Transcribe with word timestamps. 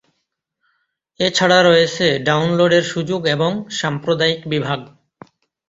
এছাড়া 1.19 1.59
রয়েছে 1.61 2.05
ডাউনলোডের 2.19 2.83
সুযোগ 2.83 3.21
এবং 3.27 3.51
সাম্প্রদায়িক 3.71 4.41
বিভাগ। 4.47 4.79